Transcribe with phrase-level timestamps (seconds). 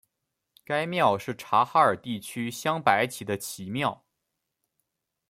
[0.65, 4.03] 该庙是察哈尔地区镶白旗的旗庙。